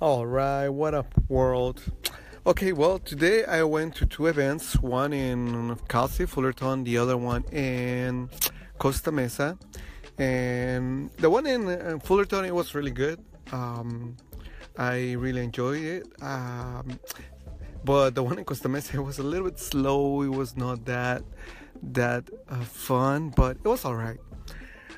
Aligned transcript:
All 0.00 0.24
right, 0.24 0.70
what 0.70 0.94
up, 0.94 1.12
world? 1.28 1.82
Okay, 2.46 2.72
well, 2.72 2.98
today 2.98 3.44
I 3.44 3.64
went 3.64 3.94
to 3.96 4.06
two 4.06 4.28
events 4.28 4.76
one 4.76 5.12
in 5.12 5.76
Calci, 5.90 6.26
Fullerton, 6.26 6.84
the 6.84 6.96
other 6.96 7.18
one 7.18 7.44
in 7.52 8.30
Costa 8.78 9.12
Mesa. 9.12 9.58
And 10.16 11.10
the 11.18 11.28
one 11.28 11.46
in 11.46 11.68
uh, 11.68 11.98
Fullerton, 12.02 12.46
it 12.46 12.54
was 12.54 12.74
really 12.74 12.92
good. 12.92 13.22
Um, 13.52 14.16
I 14.78 15.12
really 15.12 15.44
enjoyed 15.44 15.82
it. 15.82 16.06
Um, 16.22 16.98
but 17.84 18.14
the 18.14 18.22
one 18.22 18.38
in 18.38 18.46
Costa 18.46 18.70
Mesa, 18.70 18.96
it 18.96 19.00
was 19.00 19.18
a 19.18 19.22
little 19.22 19.50
bit 19.50 19.58
slow. 19.58 20.22
It 20.22 20.28
was 20.28 20.56
not 20.56 20.86
that 20.86 21.24
that 21.82 22.24
uh, 22.48 22.60
fun, 22.60 23.34
but 23.36 23.58
it 23.62 23.68
was 23.68 23.84
all 23.84 23.96
right. 23.96 24.18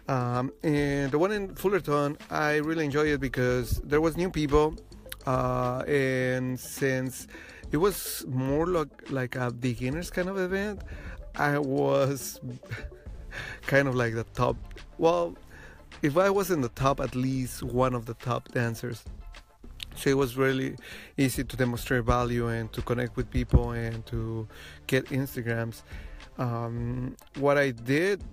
Um, 0.09 0.53
and 0.63 1.11
the 1.11 1.19
one 1.19 1.33
in 1.33 1.55
Fullerton, 1.57 2.19
I 2.31 2.57
really 2.57 2.85
enjoyed 2.85 3.09
it 3.09 3.21
because 3.21 3.81
there 3.85 4.01
was 4.01 4.17
new 4.17 4.31
people, 4.31 4.77
uh, 5.27 5.83
and 5.87 6.59
since 6.59 7.27
it 7.71 7.77
was 7.77 8.25
more 8.29 8.67
like 8.67 9.11
like 9.11 9.37
a 9.37 9.51
beginners 9.51 10.11
kind 10.11 10.29
of 10.29 10.39
event, 10.39 10.83
I 11.37 11.59
was 11.59 12.41
kind 13.67 13.89
of 13.89 13.95
like 13.95 14.15
the 14.15 14.25
top. 14.35 14.57
Well, 14.99 15.37
if 16.03 16.17
I 16.17 16.31
was 16.31 16.51
in 16.51 16.61
the 16.61 16.69
top, 16.71 17.01
at 17.01 17.15
least 17.15 17.63
one 17.63 17.95
of 17.95 18.07
the 18.07 18.15
top 18.15 18.49
dancers. 18.49 19.05
So 19.95 20.09
it 20.09 20.17
was 20.17 20.37
really 20.39 20.77
easy 21.19 21.45
to 21.45 21.57
demonstrate 21.57 22.05
value 22.05 22.49
and 22.49 22.73
to 22.73 22.81
connect 22.81 23.17
with 23.17 23.31
people 23.31 23.73
and 23.73 24.05
to 24.07 24.49
get 24.87 25.07
Instagrams. 25.07 25.83
Um, 26.39 27.15
what 27.37 27.59
I 27.59 27.73
did 27.73 28.25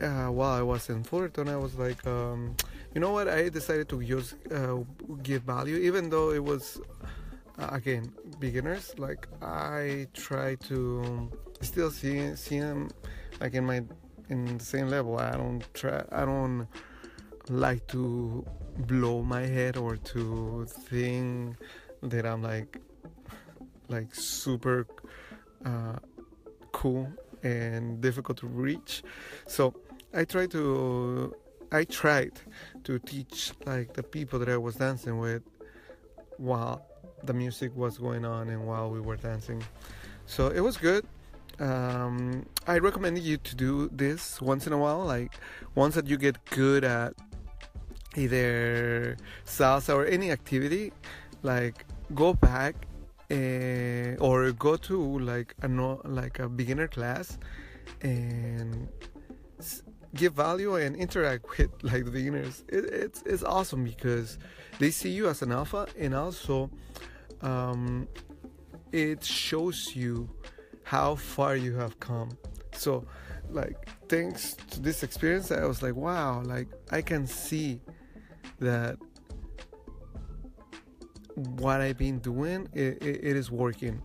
uh, 0.00 0.28
while 0.28 0.52
I 0.52 0.62
was 0.62 0.88
in 0.88 1.04
Fullerton, 1.04 1.48
I 1.48 1.56
was 1.56 1.74
like, 1.76 2.04
um, 2.06 2.56
you 2.94 3.00
know 3.00 3.10
what? 3.10 3.28
I 3.28 3.48
decided 3.48 3.88
to 3.90 4.02
just 4.02 4.36
uh, 4.52 4.78
give 5.22 5.42
value, 5.42 5.76
even 5.76 6.08
though 6.10 6.30
it 6.30 6.42
was 6.42 6.80
uh, 7.58 7.68
again 7.72 8.12
beginners. 8.38 8.94
Like 8.98 9.26
I 9.42 10.06
try 10.14 10.54
to 10.68 11.30
still 11.60 11.90
see 11.90 12.36
see 12.36 12.60
them 12.60 12.90
like 13.40 13.54
in 13.54 13.66
my 13.66 13.82
in 14.28 14.58
the 14.58 14.64
same 14.64 14.88
level. 14.88 15.18
I 15.18 15.32
don't 15.32 15.62
try. 15.74 16.04
I 16.12 16.24
don't 16.24 16.68
like 17.48 17.86
to 17.88 18.46
blow 18.86 19.22
my 19.22 19.42
head 19.42 19.76
or 19.76 19.96
to 19.96 20.66
think 20.66 21.56
that 22.02 22.24
I'm 22.24 22.42
like 22.42 22.78
like 23.88 24.14
super 24.14 24.86
uh, 25.64 25.98
cool 26.72 27.12
and 27.42 28.00
difficult 28.00 28.38
to 28.38 28.46
reach. 28.46 29.02
So 29.46 29.74
I 30.12 30.24
try 30.24 30.46
to 30.46 31.34
I 31.74 31.82
tried 31.82 32.34
to 32.84 33.00
teach 33.00 33.52
like 33.66 33.94
the 33.94 34.04
people 34.04 34.38
that 34.38 34.48
I 34.48 34.56
was 34.56 34.76
dancing 34.76 35.18
with 35.18 35.42
while 36.36 36.86
the 37.24 37.34
music 37.34 37.74
was 37.74 37.98
going 37.98 38.24
on 38.24 38.48
and 38.48 38.64
while 38.64 38.90
we 38.90 39.00
were 39.00 39.16
dancing. 39.16 39.60
So 40.26 40.48
it 40.50 40.60
was 40.60 40.76
good. 40.76 41.04
Um, 41.58 42.46
I 42.68 42.78
recommend 42.78 43.18
you 43.18 43.38
to 43.38 43.56
do 43.56 43.88
this 43.92 44.40
once 44.40 44.68
in 44.68 44.72
a 44.72 44.78
while, 44.78 45.04
like 45.04 45.32
once 45.74 45.96
that 45.96 46.06
you 46.06 46.16
get 46.16 46.36
good 46.46 46.84
at 46.84 47.14
either 48.14 49.16
salsa 49.44 49.96
or 49.96 50.06
any 50.06 50.30
activity, 50.30 50.92
like 51.42 51.84
go 52.14 52.34
back 52.34 52.86
uh, 53.32 54.14
or 54.20 54.52
go 54.52 54.76
to 54.76 55.18
like 55.18 55.56
a 55.62 55.66
no, 55.66 56.00
like 56.04 56.38
a 56.38 56.48
beginner 56.48 56.86
class 56.86 57.36
and 58.02 58.88
give 60.14 60.34
value 60.34 60.76
and 60.76 60.96
interact 60.96 61.58
with 61.58 61.70
like 61.82 62.04
the 62.04 62.10
beginners. 62.10 62.64
It, 62.68 62.84
it's 62.86 63.22
it's 63.22 63.42
awesome 63.42 63.84
because 63.84 64.38
they 64.78 64.90
see 64.90 65.10
you 65.10 65.28
as 65.28 65.42
an 65.42 65.52
alpha 65.52 65.86
and 65.98 66.14
also 66.14 66.70
um, 67.42 68.08
it 68.92 69.24
shows 69.24 69.94
you 69.94 70.30
how 70.84 71.16
far 71.16 71.56
you 71.56 71.74
have 71.74 71.98
come. 72.00 72.30
So 72.72 73.06
like 73.50 73.88
thanks 74.08 74.54
to 74.70 74.80
this 74.80 75.02
experience, 75.02 75.50
I 75.50 75.64
was 75.64 75.82
like, 75.82 75.96
wow, 75.96 76.42
like 76.42 76.68
I 76.90 77.02
can 77.02 77.26
see 77.26 77.80
that 78.60 78.96
what 81.34 81.80
I've 81.80 81.98
been 81.98 82.20
doing 82.20 82.68
it, 82.72 83.02
it, 83.02 83.24
it 83.24 83.36
is 83.36 83.50
working. 83.50 84.00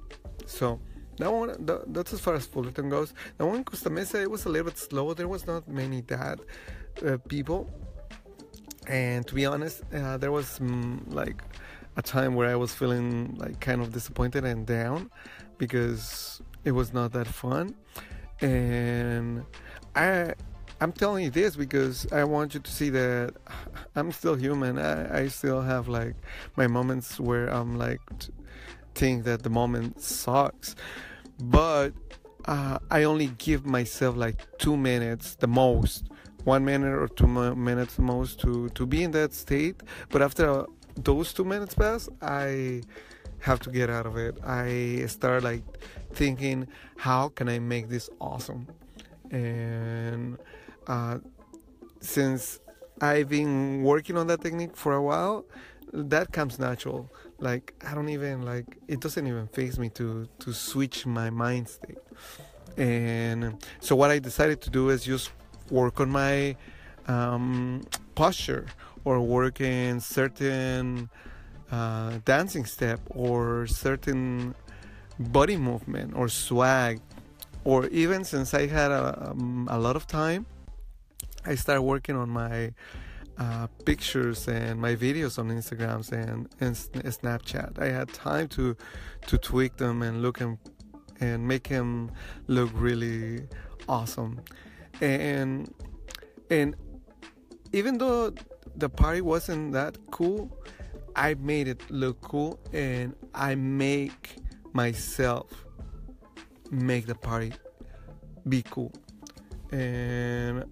So 0.45 0.81
that 1.19 1.31
one 1.31 1.65
that, 1.65 1.93
that's 1.93 2.13
as 2.13 2.19
far 2.19 2.33
as 2.35 2.45
Fullerton 2.45 2.89
goes. 2.89 3.13
The 3.37 3.45
one 3.45 3.57
in 3.57 3.63
Costa 3.63 3.89
Mesa 3.89 4.21
it 4.21 4.31
was 4.31 4.45
a 4.45 4.49
little 4.49 4.69
bit 4.71 4.77
slow. 4.77 5.13
There 5.13 5.27
was 5.27 5.45
not 5.45 5.67
many 5.67 6.01
that 6.01 6.39
uh, 7.05 7.17
people, 7.27 7.69
and 8.87 9.27
to 9.27 9.35
be 9.35 9.45
honest, 9.45 9.83
uh, 9.93 10.17
there 10.17 10.31
was 10.31 10.59
mm, 10.59 11.13
like 11.13 11.43
a 11.97 12.01
time 12.01 12.35
where 12.35 12.49
I 12.49 12.55
was 12.55 12.73
feeling 12.73 13.35
like 13.37 13.59
kind 13.59 13.81
of 13.81 13.91
disappointed 13.91 14.45
and 14.45 14.65
down 14.65 15.11
because 15.57 16.41
it 16.63 16.71
was 16.71 16.93
not 16.93 17.11
that 17.13 17.27
fun, 17.27 17.75
and 18.41 19.43
I 19.95 20.33
I'm 20.81 20.93
telling 20.93 21.25
you 21.25 21.29
this 21.29 21.57
because 21.57 22.09
I 22.13 22.23
want 22.23 22.53
you 22.53 22.61
to 22.61 22.71
see 22.71 22.89
that 22.91 23.33
I'm 23.95 24.13
still 24.13 24.35
human. 24.35 24.79
I, 24.79 25.23
I 25.23 25.27
still 25.27 25.61
have 25.61 25.89
like 25.89 26.15
my 26.55 26.67
moments 26.67 27.19
where 27.19 27.47
I'm 27.49 27.77
like 27.77 27.99
t- 28.19 28.31
think 28.95 29.25
that 29.25 29.43
the 29.43 29.49
moment 29.49 30.01
sucks, 30.01 30.75
but 31.41 31.93
uh, 32.45 32.79
I 32.89 33.03
only 33.03 33.27
give 33.37 33.65
myself 33.65 34.15
like 34.15 34.47
two 34.57 34.75
minutes 34.77 35.35
the 35.35 35.47
most, 35.47 36.09
one 36.43 36.65
minute 36.65 36.93
or 36.93 37.07
two 37.07 37.27
minutes 37.27 37.95
the 37.95 38.01
most 38.01 38.39
to 38.41 38.69
to 38.69 38.85
be 38.85 39.03
in 39.03 39.11
that 39.11 39.33
state. 39.33 39.81
But 40.09 40.21
after 40.21 40.65
those 40.95 41.33
two 41.33 41.45
minutes 41.45 41.73
pass, 41.73 42.09
I 42.21 42.81
have 43.39 43.59
to 43.61 43.69
get 43.69 43.89
out 43.89 44.05
of 44.05 44.17
it. 44.17 44.37
I 44.43 45.05
start 45.07 45.43
like 45.43 45.63
thinking, 46.13 46.67
how 46.97 47.29
can 47.29 47.47
I 47.47 47.59
make 47.59 47.89
this 47.89 48.09
awesome? 48.19 48.67
And 49.31 50.37
uh, 50.87 51.19
since 52.01 52.59
I've 53.01 53.29
been 53.29 53.83
working 53.83 54.17
on 54.17 54.27
that 54.27 54.41
technique 54.41 54.75
for 54.75 54.93
a 54.93 55.01
while, 55.01 55.45
that 55.93 56.31
comes 56.31 56.59
natural. 56.59 57.09
Like 57.39 57.73
I 57.85 57.93
don't 57.93 58.09
even 58.09 58.43
like 58.43 58.77
it 58.87 58.99
doesn't 58.99 59.25
even 59.25 59.47
faze 59.47 59.79
me 59.79 59.89
to 59.89 60.27
to 60.39 60.53
switch 60.53 61.05
my 61.05 61.29
mind 61.29 61.69
state. 61.69 61.97
And 62.77 63.57
so 63.79 63.95
what 63.95 64.09
I 64.11 64.19
decided 64.19 64.61
to 64.61 64.69
do 64.69 64.89
is 64.89 65.03
just 65.03 65.31
work 65.69 65.99
on 65.99 66.09
my 66.09 66.55
um, 67.07 67.83
posture 68.15 68.67
or 69.03 69.21
work 69.21 69.61
in 69.61 69.99
certain 69.99 71.09
uh, 71.71 72.19
dancing 72.25 72.65
step 72.65 72.99
or 73.09 73.67
certain 73.67 74.55
body 75.19 75.57
movement 75.57 76.13
or 76.15 76.29
swag 76.29 77.01
or 77.63 77.87
even 77.87 78.23
since 78.23 78.53
I 78.53 78.67
had 78.67 78.91
a, 78.91 79.31
um, 79.31 79.67
a 79.69 79.77
lot 79.77 79.95
of 79.95 80.07
time 80.07 80.45
I 81.45 81.55
started 81.55 81.81
working 81.81 82.15
on 82.15 82.29
my 82.29 82.73
uh, 83.39 83.67
pictures 83.85 84.47
and 84.47 84.79
my 84.79 84.95
videos 84.95 85.39
on 85.39 85.49
Instagrams 85.49 86.11
and, 86.11 86.49
and 86.59 86.75
Snapchat. 86.75 87.79
I 87.79 87.85
had 87.85 88.11
time 88.13 88.47
to 88.49 88.75
to 89.27 89.37
tweak 89.37 89.77
them 89.77 90.01
and 90.01 90.21
look 90.21 90.41
and 90.41 90.57
and 91.21 91.47
make 91.47 91.69
them 91.69 92.11
look 92.47 92.69
really 92.73 93.47
awesome. 93.87 94.41
And 95.01 95.73
and 96.49 96.75
even 97.71 97.97
though 97.97 98.33
the 98.75 98.89
party 98.89 99.21
wasn't 99.21 99.73
that 99.73 99.97
cool, 100.11 100.51
I 101.15 101.35
made 101.35 101.67
it 101.67 101.81
look 101.89 102.21
cool 102.21 102.59
and 102.73 103.15
I 103.33 103.55
make 103.55 104.37
myself 104.73 105.65
make 106.71 107.05
the 107.05 107.15
party 107.15 107.53
be 108.47 108.63
cool. 108.63 108.91
And 109.71 110.65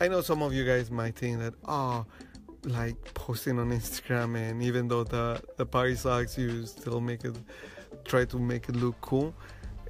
I 0.00 0.08
know 0.08 0.20
some 0.20 0.42
of 0.42 0.52
you 0.52 0.64
guys 0.64 0.90
might 0.90 1.16
think 1.16 1.38
that 1.40 1.54
oh 1.66 2.06
like 2.64 2.96
posting 3.14 3.58
on 3.58 3.70
Instagram 3.70 4.36
and 4.36 4.62
even 4.62 4.88
though 4.88 5.04
the 5.04 5.40
the 5.56 5.66
party 5.66 5.94
sucks 5.94 6.36
you 6.36 6.66
still 6.66 7.00
make 7.00 7.24
it 7.24 7.36
try 8.04 8.24
to 8.24 8.38
make 8.38 8.68
it 8.68 8.76
look 8.76 9.00
cool 9.00 9.34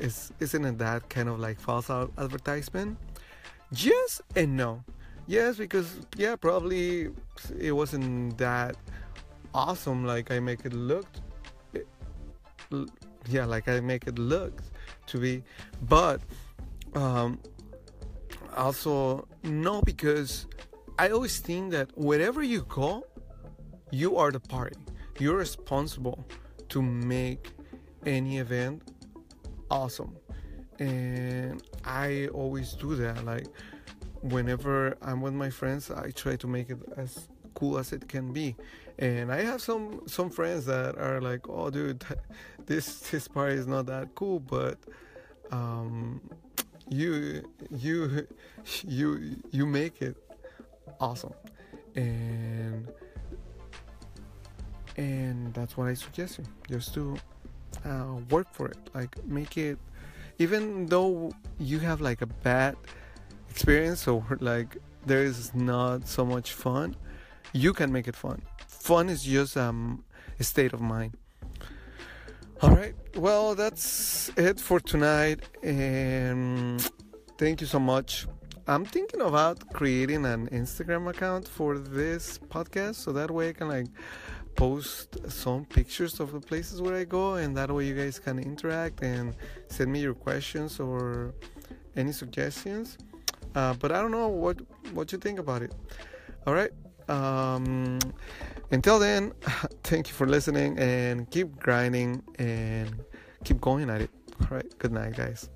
is 0.01 0.33
isn't 0.41 0.65
it 0.65 0.79
that 0.79 1.09
kind 1.09 1.29
of 1.29 1.39
like 1.39 1.61
false 1.61 1.91
advertisement? 1.91 2.99
Yes 3.73 4.23
and 4.37 4.57
no. 4.57 4.83
Yes 5.27 5.57
because 5.57 6.01
yeah 6.17 6.37
probably 6.37 7.11
it 7.59 7.73
wasn't 7.73 8.39
that 8.39 8.77
awesome 9.55 10.05
like 10.05 10.31
I 10.31 10.41
make 10.41 10.65
it 10.65 10.73
look 10.73 11.07
yeah 13.29 13.45
like 13.45 13.69
I 13.69 13.81
make 13.81 14.07
it 14.07 14.19
look 14.19 14.63
to 15.07 15.19
be 15.19 15.43
but 15.83 16.21
um 16.95 17.39
also 18.59 19.27
no 19.45 19.81
because 19.83 20.47
i 20.99 21.09
always 21.09 21.39
think 21.39 21.71
that 21.71 21.89
wherever 21.97 22.43
you 22.43 22.63
go 22.69 23.05
you 23.91 24.17
are 24.17 24.31
the 24.31 24.41
party. 24.41 24.77
You're 25.19 25.37
responsible 25.37 26.27
to 26.69 26.83
make 26.83 27.53
any 28.07 28.39
event 28.39 28.83
awesome. 29.71 30.17
And 30.79 31.63
i 31.85 32.29
always 32.29 32.75
do 32.75 32.95
that. 32.97 33.25
Like 33.25 33.47
whenever 34.21 34.97
i'm 35.03 35.21
with 35.21 35.33
my 35.33 35.49
friends 35.49 35.93
i 35.93 36.11
try 36.11 36.35
to 36.35 36.49
make 36.49 36.71
it 36.71 36.79
as 36.97 37.29
cool 37.55 37.79
as 37.79 37.93
it 37.93 38.09
can 38.09 38.33
be. 38.33 38.57
And 38.99 39.33
I 39.33 39.43
have 39.43 39.63
some 39.63 40.03
some 40.07 40.29
friends 40.29 40.67
that 40.67 40.99
are 40.99 41.21
like, 41.21 41.49
"Oh, 41.49 41.71
dude, 41.71 42.05
this 42.67 42.99
this 43.11 43.29
party 43.29 43.55
is 43.57 43.67
not 43.67 43.87
that 43.87 44.15
cool," 44.17 44.41
but 44.41 44.79
um, 45.53 46.21
you 46.91 47.43
you 47.71 48.27
you 48.87 49.37
you 49.51 49.67
make 49.67 50.03
it 50.03 50.17
awesome, 51.01 51.35
and 51.95 52.89
and 54.97 55.55
that's 55.55 55.77
what 55.77 55.89
I 55.89 55.95
suggest 55.95 56.39
you 56.39 56.45
just 56.69 56.95
to 56.95 57.17
uh, 57.85 58.17
work 58.31 58.49
for 58.53 58.69
it. 58.69 58.79
Like 58.95 59.25
make 59.25 59.57
it, 59.57 59.79
even 60.39 60.87
though 60.87 61.33
you 61.59 61.79
have 61.81 62.01
like 62.01 62.23
a 62.23 62.27
bad 62.27 62.77
experience 63.49 64.07
or 64.09 64.25
like 64.41 64.77
there 65.07 65.23
is 65.23 65.55
not 65.55 66.07
so 66.07 66.25
much 66.25 66.53
fun, 66.53 66.97
you 67.53 67.73
can 67.73 67.93
make 67.93 68.09
it 68.09 68.17
fun. 68.17 68.43
Fun 68.67 69.09
is 69.09 69.23
just 69.23 69.57
um, 69.57 70.05
a 70.39 70.45
state 70.45 70.73
of 70.73 70.81
mind. 70.81 71.17
All 72.61 72.71
right. 72.71 72.95
Well, 73.17 73.55
that's 73.55 74.31
it 74.37 74.59
for 74.59 74.81
tonight. 74.81 75.41
And 75.63 76.81
thank 77.39 77.61
you 77.61 77.69
so 77.69 77.79
much. 77.79 78.27
I'm 78.67 78.85
thinking 78.85 79.21
about 79.21 79.73
creating 79.73 80.27
an 80.27 80.49
Instagram 80.49 81.09
account 81.09 81.47
for 81.47 81.79
this 81.79 82.39
podcast 82.39 82.97
so 82.97 83.13
that 83.13 83.31
way 83.31 83.51
I 83.51 83.53
can 83.53 83.69
like 83.69 83.87
post 84.57 85.31
some 85.31 85.67
pictures 85.67 86.19
of 86.19 86.33
the 86.33 86.41
places 86.41 86.83
where 86.83 86.97
I 86.97 87.05
go 87.05 87.35
and 87.35 87.57
that 87.57 87.71
way 87.71 87.87
you 87.87 87.95
guys 87.95 88.19
can 88.19 88.41
interact 88.41 89.05
and 89.05 89.37
send 89.69 89.93
me 89.93 90.01
your 90.01 90.15
questions 90.15 90.81
or 90.81 91.35
any 91.97 92.11
suggestions. 92.11 92.99
Uh, 93.55 93.75
but 93.75 93.93
I 93.93 94.03
don't 94.03 94.11
know 94.11 94.29
what 94.29 94.61
what 94.93 95.13
you 95.13 95.19
think 95.19 95.39
about 95.39 95.63
it. 95.63 95.73
All 96.47 96.55
right. 96.55 96.73
Um, 97.09 98.01
until 98.71 98.99
then, 98.99 99.33
thank 99.83 100.09
you 100.09 100.15
for 100.15 100.27
listening 100.27 100.79
and 100.79 101.31
keep 101.31 101.59
grinding 101.59 102.23
and 102.39 102.95
keep 103.45 103.61
going 103.61 103.91
at 103.91 104.03
it. 104.03 104.11
All 104.41 104.49
right. 104.57 104.79
Good 104.79 104.93
night, 104.93 105.17
guys. 105.17 105.49